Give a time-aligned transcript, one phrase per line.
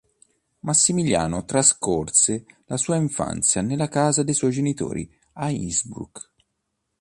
[0.61, 6.31] Massimiliano trascorse la sua infanzia nella casa dei suoi genitori a Innsbruck.